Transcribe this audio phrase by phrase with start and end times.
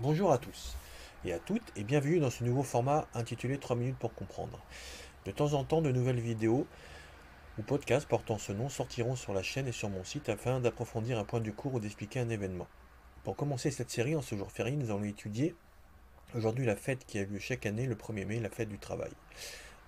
[0.00, 0.76] Bonjour à tous
[1.24, 4.60] et à toutes et bienvenue dans ce nouveau format intitulé 3 minutes pour comprendre.
[5.24, 6.68] De temps en temps, de nouvelles vidéos
[7.58, 11.18] ou podcasts portant ce nom sortiront sur la chaîne et sur mon site afin d'approfondir
[11.18, 12.68] un point du cours ou d'expliquer un événement.
[13.24, 15.56] Pour commencer cette série en ce jour férié, nous allons étudier
[16.32, 19.10] aujourd'hui la fête qui a lieu chaque année le 1er mai, la fête du travail.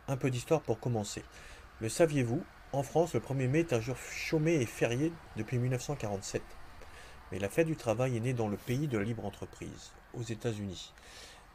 [0.08, 1.22] Un peu d'histoire pour commencer.
[1.78, 2.42] Le saviez-vous
[2.72, 6.42] En France, le 1er mai est un jour chômé et férié depuis 1947.
[7.30, 10.22] Mais la fête du travail est née dans le pays de la libre entreprise aux
[10.22, 10.92] États-Unis.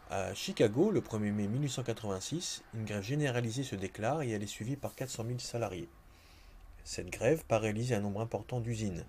[0.09, 4.75] À Chicago, le 1er mai 1886, une grève généralisée se déclare et elle est suivie
[4.75, 5.89] par 400 000 salariés.
[6.83, 9.03] Cette grève paralyse un nombre important d'usines.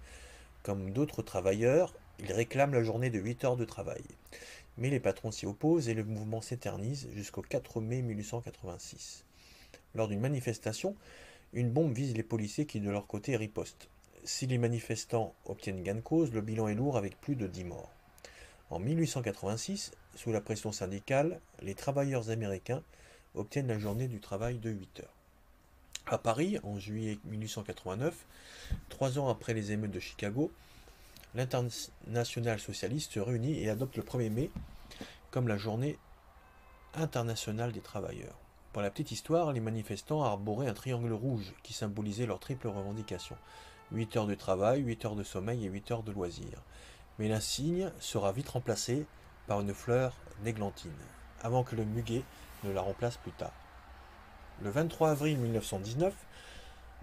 [0.63, 4.03] Comme d'autres travailleurs, ils réclament la journée de 8 heures de travail.
[4.79, 9.25] Mais les patrons s'y opposent et le mouvement s'éternise jusqu'au 4 mai 1886.
[9.95, 10.97] Lors d'une manifestation,
[11.53, 13.89] une bombe vise les policiers qui de leur côté ripostent.
[14.25, 17.65] Si les manifestants obtiennent gain de cause, le bilan est lourd avec plus de 10
[17.65, 17.96] morts.
[18.69, 22.83] En 1886, sous la pression syndicale, les travailleurs américains
[23.37, 25.15] obtiennent la journée du travail de 8 heures.
[26.07, 28.27] À Paris, en juillet 1889,
[28.89, 30.51] trois ans après les émeutes de Chicago,
[31.37, 34.51] l'international socialiste se réunit et adopte le 1er mai
[35.31, 35.97] comme la journée
[36.95, 38.39] internationale des travailleurs.
[38.73, 43.37] Pour la petite histoire, les manifestants arboraient un triangle rouge qui symbolisait leur triple revendication.
[43.93, 46.63] 8 heures de travail, 8 heures de sommeil et 8 heures de loisirs
[47.19, 49.07] mais l'insigne sera vite remplacé
[49.47, 50.91] par une fleur d'églantine,
[51.43, 52.23] avant que le muguet
[52.65, 53.53] ne la remplace plus tard.
[54.63, 56.15] Le 23 avril 1919,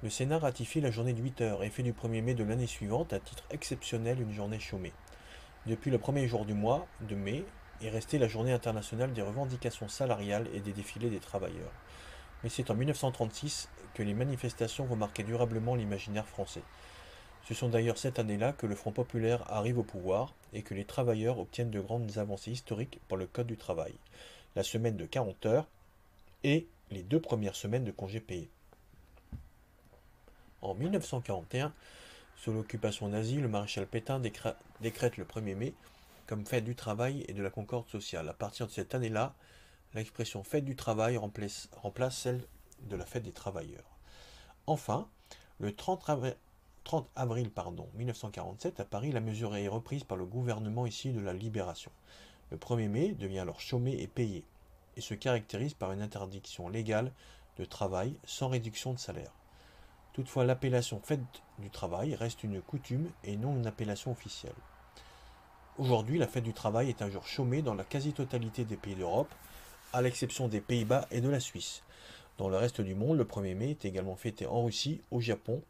[0.04, 2.68] le Sénat ratifie la journée de 8 heures et fait du 1er mai de l'année
[2.68, 4.92] suivante, à titre exceptionnel, une journée chômée.
[5.66, 7.46] Depuis le premier jour du mois de mai
[7.82, 11.72] est restée la journée internationale des revendications salariales et des défilés des travailleurs.
[12.44, 16.64] Mais c'est en 1936 que les manifestations vont marquer durablement l'imaginaire français.
[17.48, 20.86] Ce sont d'ailleurs cette année-là que le Front populaire arrive au pouvoir et que les
[20.86, 23.94] travailleurs obtiennent de grandes avancées historiques pour le Code du travail,
[24.56, 25.68] la semaine de 40 heures
[26.44, 28.50] et les deux premières semaines de congés payés.
[30.62, 31.74] En 1941,
[32.38, 35.74] sous l'occupation nazie, le maréchal Pétain décrète le 1er mai
[36.28, 38.30] comme fête du travail et de la concorde sociale.
[38.30, 39.34] À partir de cette année-là,
[39.94, 42.42] l'expression fête du travail remplace, remplace, celle
[42.84, 43.84] de la fête des travailleurs.
[44.66, 45.10] Enfin,
[45.60, 46.36] le 30 avril,
[46.84, 51.22] 30 avril pardon, 1947, à Paris, la mesure est reprise par le gouvernement ici de
[51.22, 51.92] la Libération.
[52.52, 54.44] Le 1er mai devient alors chômé et payé,
[54.98, 57.12] et se caractérise par une interdiction légale
[57.58, 59.32] de travail sans réduction de salaire.
[60.12, 61.22] Toutefois, l'appellation fête
[61.58, 64.54] du travail reste une coutume et non une appellation officielle.
[65.80, 69.34] Aujourd'hui, la fête du travail est un jour chômé dans la quasi-totalité des pays d'Europe,
[69.92, 71.82] à l'exception des Pays-Bas et de la Suisse.
[72.38, 75.64] Dans le reste du monde, le 1er mai est également fêté en Russie, au Japon,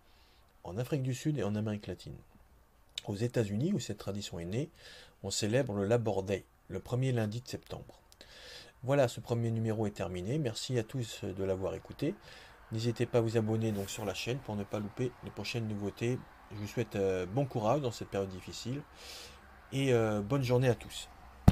[0.64, 2.16] en Afrique du Sud et en Amérique latine.
[3.08, 4.70] Aux États-Unis, où cette tradition est née,
[5.24, 8.00] on célèbre le Labor Day, le premier lundi de septembre.
[8.84, 10.38] Voilà, ce premier numéro est terminé.
[10.40, 12.16] Merci à tous de l'avoir écouté.
[12.72, 15.68] N'hésitez pas à vous abonner donc sur la chaîne pour ne pas louper les prochaines
[15.68, 16.18] nouveautés.
[16.52, 18.82] Je vous souhaite euh, bon courage dans cette période difficile
[19.72, 21.08] et euh, bonne journée à tous.